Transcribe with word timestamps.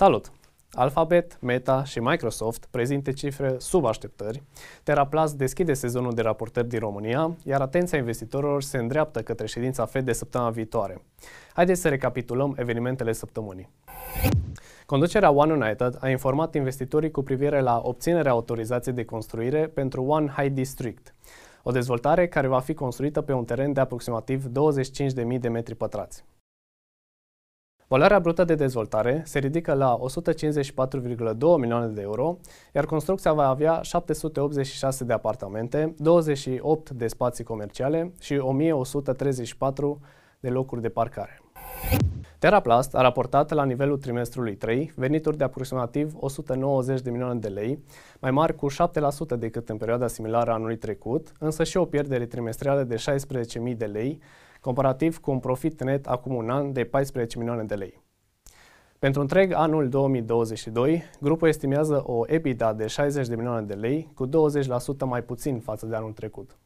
Salut! 0.00 0.32
Alphabet, 0.72 1.38
Meta 1.40 1.84
și 1.84 2.00
Microsoft 2.00 2.68
prezintă 2.70 3.12
cifre 3.12 3.54
sub 3.58 3.84
așteptări. 3.84 4.42
TerraPlus 4.82 5.34
deschide 5.34 5.74
sezonul 5.74 6.12
de 6.12 6.22
raportări 6.22 6.68
din 6.68 6.78
România, 6.78 7.36
iar 7.44 7.60
atenția 7.60 7.98
investitorilor 7.98 8.62
se 8.62 8.78
îndreaptă 8.78 9.22
către 9.22 9.46
ședința 9.46 9.84
Fed 9.84 10.04
de 10.04 10.12
săptămâna 10.12 10.50
viitoare. 10.50 11.02
Haideți 11.54 11.80
să 11.80 11.88
recapitulăm 11.88 12.54
evenimentele 12.58 13.12
săptămânii. 13.12 13.68
Conducerea 14.86 15.30
One 15.30 15.52
United 15.52 15.96
a 16.00 16.08
informat 16.08 16.54
investitorii 16.54 17.10
cu 17.10 17.22
privire 17.22 17.60
la 17.60 17.80
obținerea 17.82 18.32
autorizației 18.32 18.94
de 18.94 19.04
construire 19.04 19.66
pentru 19.66 20.04
One 20.04 20.32
High 20.36 20.52
District, 20.52 21.14
o 21.62 21.70
dezvoltare 21.70 22.28
care 22.28 22.46
va 22.46 22.60
fi 22.60 22.74
construită 22.74 23.20
pe 23.20 23.32
un 23.32 23.44
teren 23.44 23.72
de 23.72 23.80
aproximativ 23.80 24.44
25.000 24.46 25.40
de 25.40 25.48
metri 25.48 25.74
pătrați. 25.74 26.24
Valoarea 27.92 28.20
brută 28.20 28.44
de 28.44 28.54
dezvoltare 28.54 29.22
se 29.24 29.38
ridică 29.38 29.72
la 29.72 29.98
154,2 29.98 31.38
milioane 31.58 31.86
de 31.86 32.00
euro, 32.00 32.38
iar 32.74 32.84
construcția 32.84 33.32
va 33.32 33.48
avea 33.48 33.80
786 33.82 35.04
de 35.04 35.12
apartamente, 35.12 35.94
28 35.98 36.90
de 36.90 37.06
spații 37.06 37.44
comerciale 37.44 38.12
și 38.20 38.34
1134 38.34 40.00
de 40.40 40.48
locuri 40.48 40.80
de 40.80 40.88
parcare. 40.88 41.40
TerraPlast 42.38 42.94
a 42.94 43.00
raportat 43.00 43.50
la 43.52 43.64
nivelul 43.64 43.98
trimestrului 43.98 44.56
3 44.56 44.92
venituri 44.96 45.36
de 45.36 45.44
aproximativ 45.44 46.12
190 46.16 47.00
de 47.00 47.10
milioane 47.10 47.38
de 47.38 47.48
lei, 47.48 47.84
mai 48.20 48.30
mari 48.30 48.54
cu 48.54 48.66
7% 48.70 49.38
decât 49.38 49.68
în 49.68 49.76
perioada 49.76 50.06
similară 50.06 50.50
anului 50.50 50.76
trecut, 50.76 51.32
însă 51.38 51.64
și 51.64 51.76
o 51.76 51.84
pierdere 51.84 52.26
trimestrială 52.26 52.82
de 52.82 52.96
16.000 53.70 53.76
de 53.76 53.84
lei, 53.84 54.20
comparativ 54.60 55.18
cu 55.18 55.30
un 55.30 55.38
profit 55.38 55.82
net 55.82 56.06
acum 56.06 56.34
un 56.34 56.50
an 56.50 56.72
de 56.72 56.84
14 56.84 57.38
milioane 57.38 57.62
de 57.62 57.74
lei. 57.74 58.02
Pentru 58.98 59.20
întreg 59.20 59.52
anul 59.52 59.88
2022, 59.88 61.02
grupul 61.20 61.48
estimează 61.48 62.02
o 62.06 62.22
EBITDA 62.26 62.72
de 62.72 62.86
60 62.86 63.26
de 63.26 63.34
milioane 63.34 63.66
de 63.66 63.74
lei, 63.74 64.10
cu 64.14 64.28
20% 64.28 64.30
mai 65.04 65.22
puțin 65.22 65.60
față 65.60 65.86
de 65.86 65.96
anul 65.96 66.12
trecut. 66.12 66.58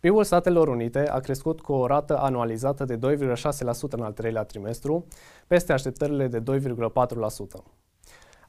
PIB-ul 0.00 0.24
Statelor 0.24 0.68
Unite 0.68 1.08
a 1.08 1.18
crescut 1.18 1.60
cu 1.60 1.72
o 1.72 1.86
rată 1.86 2.18
anualizată 2.18 2.84
de 2.84 2.96
2,6% 2.96 3.90
în 3.90 4.00
al 4.00 4.12
treilea 4.12 4.44
trimestru, 4.44 5.06
peste 5.46 5.72
așteptările 5.72 6.26
de 6.26 6.42
2,4%. 6.60 6.68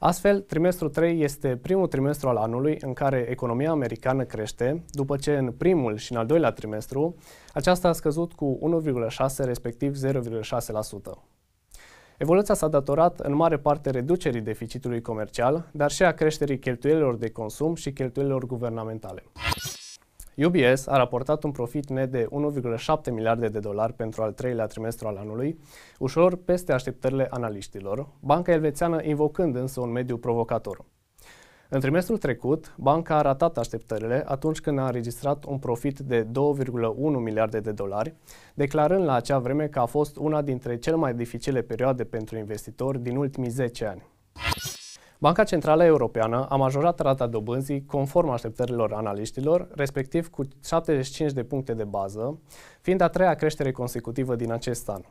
Astfel, 0.02 0.40
trimestrul 0.40 0.88
3 0.88 1.22
este 1.22 1.56
primul 1.56 1.86
trimestru 1.86 2.28
al 2.28 2.36
anului 2.36 2.76
în 2.80 2.92
care 2.92 3.26
economia 3.28 3.70
americană 3.70 4.24
crește, 4.24 4.84
după 4.90 5.16
ce 5.16 5.36
în 5.36 5.52
primul 5.52 5.96
și 5.96 6.12
în 6.12 6.18
al 6.18 6.26
doilea 6.26 6.50
trimestru 6.50 7.14
aceasta 7.52 7.88
a 7.88 7.92
scăzut 7.92 8.32
cu 8.32 8.80
1,6 9.08 9.36
respectiv 9.36 9.94
0,6%. 10.06 10.12
Evoluția 12.18 12.54
s-a 12.54 12.68
datorat 12.68 13.20
în 13.20 13.34
mare 13.34 13.58
parte 13.58 13.90
reducerii 13.90 14.40
deficitului 14.40 15.02
comercial, 15.02 15.68
dar 15.72 15.90
și 15.90 16.02
a 16.02 16.12
creșterii 16.12 16.58
cheltuielilor 16.58 17.16
de 17.16 17.30
consum 17.30 17.74
și 17.74 17.92
cheltuielilor 17.92 18.46
guvernamentale. 18.46 19.22
UBS 20.44 20.86
a 20.86 20.96
raportat 20.96 21.42
un 21.42 21.50
profit 21.50 21.88
net 21.88 22.10
de 22.10 22.28
1,7 23.06 23.12
miliarde 23.12 23.48
de 23.48 23.58
dolari 23.58 23.92
pentru 23.92 24.22
al 24.22 24.32
treilea 24.32 24.66
trimestru 24.66 25.08
al 25.08 25.16
anului, 25.16 25.58
ușor 25.98 26.36
peste 26.36 26.72
așteptările 26.72 27.26
analiștilor, 27.30 28.08
banca 28.20 28.52
elvețiană 28.52 29.02
invocând 29.02 29.56
însă 29.56 29.80
un 29.80 29.90
mediu 29.90 30.16
provocator. 30.16 30.84
În 31.68 31.80
trimestrul 31.80 32.18
trecut, 32.18 32.74
banca 32.76 33.16
a 33.16 33.20
ratat 33.20 33.58
așteptările 33.58 34.24
atunci 34.26 34.60
când 34.60 34.78
a 34.78 34.84
înregistrat 34.84 35.44
un 35.44 35.58
profit 35.58 35.98
de 35.98 36.24
2,1 36.24 36.30
miliarde 37.22 37.60
de 37.60 37.72
dolari, 37.72 38.14
declarând 38.54 39.04
la 39.04 39.14
acea 39.14 39.38
vreme 39.38 39.66
că 39.66 39.78
a 39.78 39.86
fost 39.86 40.16
una 40.16 40.42
dintre 40.42 40.78
cele 40.78 40.96
mai 40.96 41.14
dificile 41.14 41.62
perioade 41.62 42.04
pentru 42.04 42.36
investitori 42.36 43.02
din 43.02 43.16
ultimii 43.16 43.50
10 43.50 43.86
ani. 43.86 44.02
Banca 45.22 45.44
Centrală 45.44 45.84
Europeană 45.84 46.46
a 46.48 46.56
majorat 46.56 47.00
rata 47.00 47.26
dobânzii 47.26 47.84
conform 47.84 48.28
așteptărilor 48.28 48.92
analiștilor, 48.92 49.68
respectiv 49.74 50.28
cu 50.28 50.42
75 50.64 51.32
de 51.32 51.42
puncte 51.42 51.74
de 51.74 51.84
bază, 51.84 52.40
fiind 52.80 53.00
a 53.00 53.08
treia 53.08 53.34
creștere 53.34 53.72
consecutivă 53.72 54.34
din 54.34 54.52
acest 54.52 54.88
an. 54.88 55.02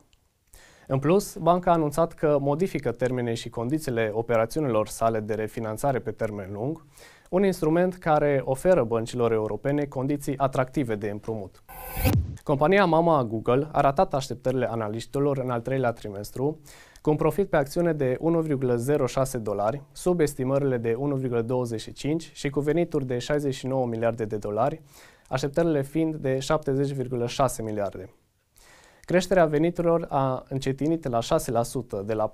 În 0.88 1.00
plus, 1.00 1.36
banca 1.36 1.72
a 1.72 1.74
anunțat 1.74 2.14
că 2.14 2.38
modifică 2.40 2.92
termenii 2.92 3.36
și 3.36 3.50
condițiile 3.50 4.10
operațiunilor 4.14 4.88
sale 4.88 5.20
de 5.20 5.34
refinanțare 5.34 6.00
pe 6.00 6.12
termen 6.12 6.52
lung, 6.52 6.86
un 7.30 7.44
instrument 7.44 7.96
care 7.96 8.42
oferă 8.44 8.84
băncilor 8.84 9.32
europene 9.32 9.86
condiții 9.86 10.38
atractive 10.38 10.96
de 10.96 11.10
împrumut. 11.10 11.64
Compania 12.44 12.86
mama 12.86 13.18
a 13.18 13.24
Google 13.24 13.68
a 13.72 13.82
ratat 13.82 14.14
așteptările 14.14 14.70
analiștilor 14.70 15.38
în 15.38 15.50
al 15.50 15.62
treilea 15.62 15.92
trimestru, 15.92 16.60
cu 17.02 17.10
un 17.10 17.16
profit 17.16 17.50
pe 17.50 17.58
acțiune 17.58 17.94
de 17.94 18.18
1,06 19.36 19.42
dolari, 19.42 19.82
sub 19.92 20.20
estimările 20.20 20.78
de 20.78 20.96
1,25 20.96 22.34
și 22.34 22.50
cu 22.50 22.60
venituri 22.60 23.06
de 23.06 23.18
69 23.18 23.86
miliarde 23.86 24.26
de 24.26 24.38
dolari, 24.38 24.82
așteptările 25.28 25.82
fiind 25.82 26.16
de 26.16 26.38
70,6 26.38 27.64
miliarde. 27.64 28.14
Creșterea 29.10 29.46
veniturilor 29.46 30.06
a 30.10 30.46
încetinit 30.50 31.08
la 31.08 31.20
6% 31.20 32.06
de 32.06 32.14
la 32.14 32.34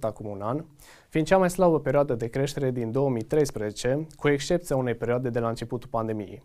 acum 0.00 0.26
un 0.26 0.40
an, 0.42 0.64
fiind 1.08 1.26
cea 1.26 1.38
mai 1.38 1.50
slabă 1.50 1.80
perioadă 1.80 2.14
de 2.14 2.28
creștere 2.28 2.70
din 2.70 2.92
2013, 2.92 4.06
cu 4.16 4.28
excepția 4.28 4.76
unei 4.76 4.94
perioade 4.94 5.30
de 5.30 5.38
la 5.38 5.48
începutul 5.48 5.88
pandemiei. 5.88 6.42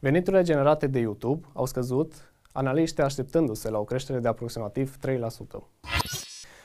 Veniturile 0.00 0.42
generate 0.42 0.86
de 0.86 0.98
YouTube 0.98 1.46
au 1.52 1.66
scăzut, 1.66 2.34
analiștii 2.52 3.02
așteptându-se 3.02 3.70
la 3.70 3.78
o 3.78 3.84
creștere 3.84 4.18
de 4.18 4.28
aproximativ 4.28 4.96
3%. 4.96 5.00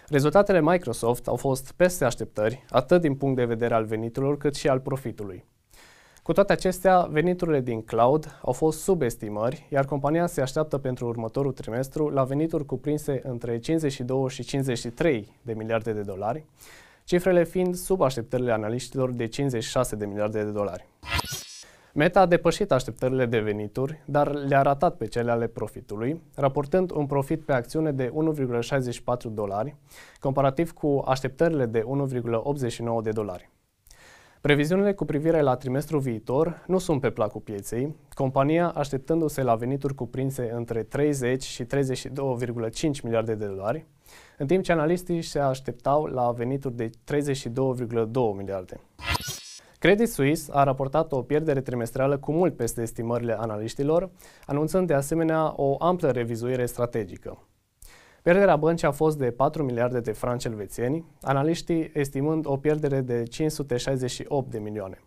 Rezultatele 0.07 0.61
Microsoft 0.61 1.27
au 1.27 1.35
fost 1.35 1.71
peste 1.71 2.05
așteptări, 2.05 2.65
atât 2.69 3.01
din 3.01 3.15
punct 3.15 3.35
de 3.35 3.45
vedere 3.45 3.73
al 3.73 3.85
veniturilor 3.85 4.37
cât 4.37 4.55
și 4.55 4.69
al 4.69 4.79
profitului. 4.79 5.45
Cu 6.27 6.33
toate 6.33 6.51
acestea, 6.51 7.01
veniturile 7.01 7.61
din 7.61 7.81
cloud 7.81 8.39
au 8.41 8.53
fost 8.53 8.79
subestimări, 8.79 9.67
iar 9.69 9.85
compania 9.85 10.27
se 10.27 10.41
așteaptă 10.41 10.77
pentru 10.77 11.07
următorul 11.07 11.51
trimestru 11.51 12.09
la 12.09 12.23
venituri 12.23 12.65
cuprinse 12.65 13.21
între 13.23 13.59
52 13.59 14.29
și 14.29 14.43
53 14.43 15.37
de 15.41 15.53
miliarde 15.53 15.93
de 15.93 16.01
dolari, 16.01 16.45
cifrele 17.03 17.43
fiind 17.43 17.75
sub 17.75 18.01
așteptările 18.01 18.51
analiștilor 18.51 19.11
de 19.11 19.25
56 19.25 19.95
de 19.95 20.05
miliarde 20.05 20.43
de 20.43 20.51
dolari. 20.51 20.87
Meta 21.93 22.19
a 22.19 22.25
depășit 22.25 22.71
așteptările 22.71 23.25
de 23.25 23.39
venituri, 23.39 24.01
dar 24.05 24.33
le-a 24.33 24.61
ratat 24.61 24.95
pe 24.95 25.05
cele 25.05 25.31
ale 25.31 25.47
profitului, 25.47 26.21
raportând 26.35 26.91
un 26.91 27.05
profit 27.05 27.45
pe 27.45 27.53
acțiune 27.53 27.91
de 27.91 28.13
1,64 28.67 29.31
dolari, 29.31 29.75
comparativ 30.19 30.71
cu 30.71 31.03
așteptările 31.05 31.65
de 31.65 31.83
1,89 31.83 33.01
de 33.03 33.11
dolari. 33.11 33.49
Previziunile 34.41 34.93
cu 34.93 35.05
privire 35.05 35.41
la 35.41 35.55
trimestrul 35.55 35.99
viitor 35.99 36.63
nu 36.67 36.77
sunt 36.77 37.01
pe 37.01 37.09
placul 37.09 37.41
pieței, 37.41 37.95
compania 38.13 38.69
așteptându-se 38.69 39.41
la 39.41 39.55
venituri 39.55 39.95
cuprinse 39.95 40.51
între 40.53 40.83
30 40.83 41.43
și 41.43 41.63
32,5 41.63 41.67
miliarde 43.03 43.35
de 43.35 43.45
dolari, 43.45 43.85
în 44.37 44.47
timp 44.47 44.63
ce 44.63 44.71
analistii 44.71 45.21
se 45.21 45.39
așteptau 45.39 46.05
la 46.05 46.31
venituri 46.31 46.75
de 46.75 46.89
32,2 46.89 46.93
miliarde. 48.35 48.79
Credit 49.79 50.09
Suisse 50.09 50.51
a 50.53 50.63
raportat 50.63 51.11
o 51.11 51.21
pierdere 51.21 51.61
trimestrală 51.61 52.17
cu 52.17 52.31
mult 52.31 52.55
peste 52.55 52.81
estimările 52.81 53.35
analiștilor, 53.39 54.09
anunțând 54.45 54.87
de 54.87 54.93
asemenea 54.93 55.53
o 55.55 55.75
amplă 55.79 56.11
revizuire 56.11 56.65
strategică. 56.65 57.47
Pierderea 58.27 58.55
băncii 58.55 58.87
a 58.87 58.91
fost 58.91 59.17
de 59.17 59.31
4 59.31 59.63
miliarde 59.63 59.99
de 59.99 60.11
franci 60.11 60.45
elvețieni, 60.45 61.05
analiștii 61.21 61.91
estimând 61.93 62.45
o 62.47 62.57
pierdere 62.57 63.01
de 63.01 63.23
568 63.23 64.51
de 64.51 64.59
milioane. 64.59 64.99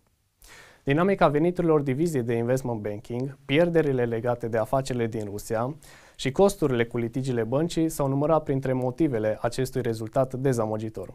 Dinamica 0.84 1.28
veniturilor 1.28 1.80
diviziei 1.80 2.22
de 2.22 2.34
investment 2.34 2.80
banking, 2.80 3.38
pierderile 3.44 4.04
legate 4.04 4.48
de 4.48 4.59
afacerile 4.59 5.06
din 5.06 5.25
Rusia 5.25 5.76
și 6.16 6.33
costurile 6.33 6.84
cu 6.84 6.98
litigiile 6.98 7.45
băncii 7.45 7.89
s-au 7.89 8.09
numărat 8.09 8.42
printre 8.42 8.72
motivele 8.72 9.39
acestui 9.41 9.83
rezultat 9.83 10.34
dezamăgitor. 10.34 11.15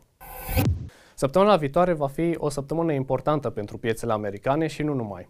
Săptămâna 1.16 1.56
viitoare 1.56 1.94
va 1.94 2.08
fi 2.08 2.36
o 2.38 2.50
săptămână 2.50 2.94
importantă 2.94 3.50
pentru 3.50 3.78
piețele 3.78 4.12
americane 4.12 4.68
și 4.68 4.84
nu 4.84 4.94
numai. 4.94 5.30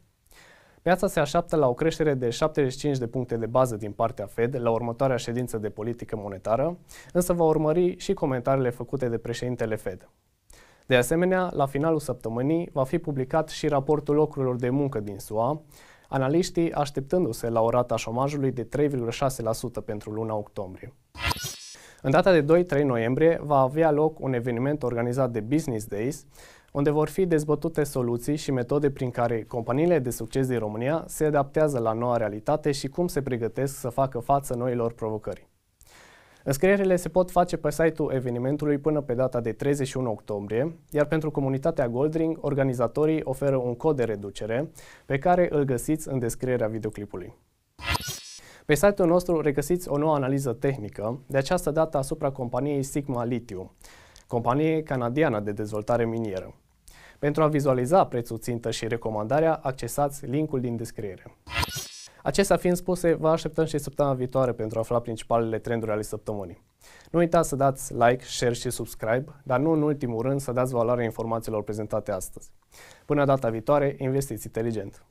Piața 0.86 1.08
se 1.08 1.20
așteaptă 1.20 1.56
la 1.56 1.68
o 1.68 1.74
creștere 1.74 2.14
de 2.14 2.30
75 2.30 2.98
de 2.98 3.08
puncte 3.08 3.38
de 3.38 3.46
bază 3.46 3.76
din 3.76 3.92
partea 3.92 4.26
Fed 4.26 4.56
la 4.62 4.70
următoarea 4.70 5.16
ședință 5.16 5.58
de 5.58 5.70
politică 5.70 6.16
monetară, 6.16 6.78
însă 7.14 7.34
va 7.34 7.44
urmări 7.44 7.98
și 7.98 8.14
comentariile 8.14 8.70
făcute 8.70 9.10
de 9.10 9.18
președintele 9.18 9.76
Fed. 9.76 10.10
De 10.86 10.96
asemenea, 10.96 11.50
la 11.54 11.66
finalul 11.66 12.00
săptămânii 12.00 12.70
va 12.74 12.84
fi 12.84 12.98
publicat 12.98 13.50
și 13.50 13.68
raportul 13.68 14.16
locurilor 14.16 14.56
de 14.56 14.70
muncă 14.70 15.00
din 15.00 15.20
SUA, 15.20 15.62
analiștii 16.10 16.74
așteptându-se 16.74 17.50
la 17.50 17.62
o 17.62 17.70
rată 17.70 17.94
a 17.94 17.98
șomajului 17.98 18.52
de 18.52 18.68
3,6% 18.78 19.86
pentru 19.86 20.12
luna 20.12 20.36
octombrie. 20.36 20.94
În 22.02 22.12
data 22.12 22.40
de 22.40 22.66
2-3 22.80 22.84
noiembrie 22.84 23.40
va 23.44 23.60
avea 23.60 23.92
loc 23.92 24.20
un 24.20 24.34
eveniment 24.34 24.84
organizat 24.84 25.32
de 25.32 25.40
Business 25.40 25.86
Days, 25.86 26.26
unde 26.76 26.90
vor 26.90 27.10
fi 27.10 27.26
dezbătute 27.26 27.84
soluții 27.84 28.36
și 28.36 28.52
metode 28.52 28.92
prin 28.92 29.12
care 29.12 29.44
companiile 29.44 30.00
de 30.00 30.10
succes 30.10 30.48
din 30.48 30.60
România 30.60 31.04
se 31.08 31.26
adaptează 31.26 31.80
la 31.80 31.94
noua 31.94 32.18
realitate 32.18 32.72
și 32.72 32.88
cum 32.88 33.08
se 33.08 33.22
pregătesc 33.22 33.80
să 33.80 33.90
facă 33.90 34.20
față 34.20 34.56
noilor 34.56 34.94
provocări. 34.94 35.48
Înscrierile 36.44 36.96
se 36.96 37.10
pot 37.10 37.32
face 37.32 37.58
pe 37.58 37.72
site-ul 37.72 38.12
evenimentului 38.14 38.78
până 38.78 39.02
pe 39.02 39.14
data 39.14 39.42
de 39.42 39.52
31 39.52 40.12
octombrie, 40.12 40.76
iar 40.92 41.06
pentru 41.06 41.32
comunitatea 41.32 41.90
Goldring, 41.90 42.38
organizatorii 42.42 43.22
oferă 43.24 43.56
un 43.56 43.76
cod 43.76 43.96
de 43.96 44.04
reducere 44.04 44.72
pe 45.06 45.18
care 45.18 45.48
îl 45.52 45.64
găsiți 45.64 46.10
în 46.10 46.20
descrierea 46.20 46.68
videoclipului. 46.68 47.34
Pe 48.66 48.76
site-ul 48.76 49.08
nostru 49.08 49.42
regăsiți 49.42 49.90
o 49.90 49.98
nouă 49.98 50.16
analiză 50.16 50.54
tehnică, 50.54 51.20
de 51.28 51.38
această 51.38 51.72
dată 51.72 51.98
asupra 51.98 52.32
companiei 52.32 52.84
Sigma 52.84 53.24
Lithium, 53.24 53.72
companie 54.28 54.84
canadiană 54.84 55.40
de 55.40 55.52
dezvoltare 55.52 56.06
minieră. 56.06 56.56
Pentru 57.26 57.44
a 57.44 57.48
vizualiza 57.48 58.06
prețul 58.06 58.38
țintă 58.38 58.72
și 58.72 58.88
recomandarea, 58.88 59.54
accesați 59.54 60.26
linkul 60.26 60.60
din 60.60 60.76
descriere. 60.76 61.38
Acestea 62.24 62.58
fiind 62.58 62.76
spuse, 62.76 63.14
vă 63.14 63.30
așteptăm 63.30 63.66
și 63.66 63.78
săptămâna 63.78 64.16
viitoare 64.16 64.52
pentru 64.52 64.78
a 64.78 64.82
afla 64.82 65.00
principalele 65.00 65.60
trenduri 65.60 65.92
ale 65.92 66.02
săptămânii. 66.02 66.64
Nu 67.12 67.20
uitați 67.20 67.50
să 67.50 67.56
dați 67.56 67.94
like, 67.94 68.24
share 68.24 68.54
și 68.54 68.70
subscribe, 68.70 69.26
dar 69.44 69.60
nu 69.60 69.72
în 69.72 69.82
ultimul 69.82 70.22
rând 70.22 70.40
să 70.40 70.52
dați 70.52 70.74
valoare 70.74 71.04
informațiilor 71.04 71.64
prezentate 71.64 72.12
astăzi. 72.12 72.52
Până 73.06 73.26
data 73.26 73.50
viitoare, 73.50 73.96
investiți 74.00 74.46
inteligent! 74.46 75.06